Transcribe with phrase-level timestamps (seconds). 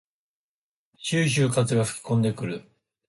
[0.97, 2.63] ぴゅうぴゅう風が吹きこんでくる。